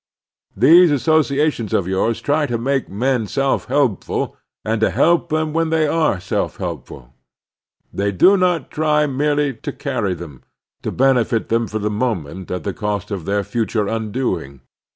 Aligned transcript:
Tliese 0.57 0.91
associations 0.91 1.73
of 1.75 1.87
yours 1.87 2.21
try 2.21 2.47
to 2.47 2.57
make 2.57 2.89
men 2.89 3.27
self 3.27 3.65
helpful 3.65 4.35
and 4.65 4.81
to 4.81 4.89
help 4.89 5.29
them 5.29 5.53
when 5.53 5.69
they 5.69 5.85
are 5.85 6.19
self 6.19 6.57
helpful. 6.57 7.13
They 7.93 8.11
do 8.11 8.35
not 8.35 8.71
try 8.71 9.05
merely 9.05 9.53
to 9.53 9.71
carry 9.71 10.15
them, 10.15 10.41
to 10.81 10.91
benefit 10.91 11.49
them 11.49 11.67
for 11.67 11.77
the 11.77 11.91
moment 11.91 12.49
at 12.49 12.63
the 12.63 12.73
cost 12.73 13.11
of 13.11 13.25
their 13.25 13.43
future 13.43 13.85
tmdoing. 13.85 14.61